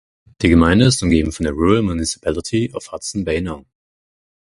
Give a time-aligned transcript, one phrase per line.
[0.41, 3.67] Die Gemeinde ist umgeben von der Rural Municipality of Hudson Bay No.